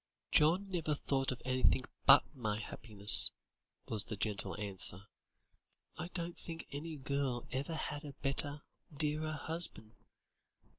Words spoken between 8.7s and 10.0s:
dearer husband.